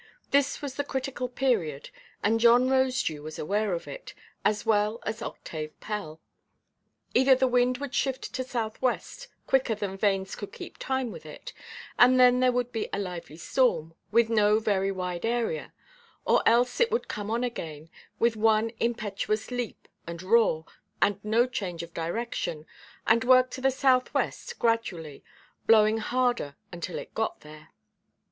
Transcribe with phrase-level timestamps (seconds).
[0.31, 1.91] This was the critical period,
[2.23, 6.19] and John Rosedew was aware of it, as well as Octave Pell.
[7.13, 11.53] Either the wind would shift to south–west quicker than vanes could keep time with it,
[11.99, 15.71] and then there would be a lively storm, with no very wide area;
[16.25, 17.87] or else it would come on again
[18.17, 20.65] with one impetuous leap and roar,
[20.99, 22.65] and no change of direction,
[23.05, 25.23] and work to the south–west gradually,
[25.67, 27.69] blowing harder until it got there.